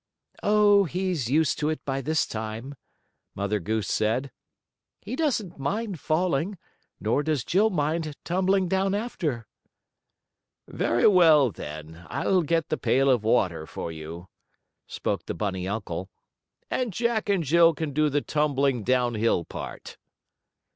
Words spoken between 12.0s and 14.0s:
I'll get the pail of water for